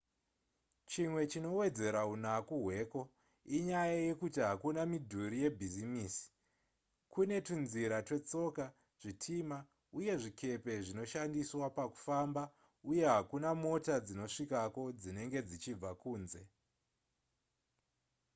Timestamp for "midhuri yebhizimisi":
4.91-6.25